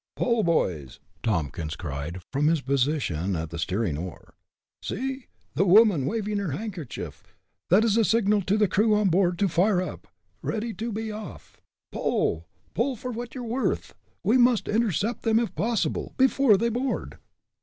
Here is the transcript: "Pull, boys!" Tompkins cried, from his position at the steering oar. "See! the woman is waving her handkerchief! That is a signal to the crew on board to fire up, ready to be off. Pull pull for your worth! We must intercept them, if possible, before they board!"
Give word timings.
"Pull, 0.15 0.41
boys!" 0.41 0.99
Tompkins 1.21 1.75
cried, 1.75 2.23
from 2.33 2.47
his 2.47 2.61
position 2.61 3.35
at 3.35 3.51
the 3.51 3.59
steering 3.59 3.99
oar. 3.99 4.33
"See! 4.81 5.27
the 5.53 5.63
woman 5.63 6.01
is 6.01 6.07
waving 6.07 6.39
her 6.39 6.53
handkerchief! 6.53 7.35
That 7.69 7.83
is 7.83 7.97
a 7.97 8.03
signal 8.03 8.41
to 8.41 8.57
the 8.57 8.67
crew 8.67 8.95
on 8.95 9.09
board 9.09 9.37
to 9.37 9.47
fire 9.47 9.79
up, 9.79 10.07
ready 10.41 10.73
to 10.73 10.91
be 10.91 11.11
off. 11.11 11.61
Pull 11.91 12.47
pull 12.73 12.95
for 12.95 13.13
your 13.31 13.43
worth! 13.43 13.93
We 14.23 14.39
must 14.39 14.67
intercept 14.67 15.21
them, 15.21 15.37
if 15.37 15.53
possible, 15.53 16.15
before 16.17 16.57
they 16.57 16.69
board!" 16.69 17.19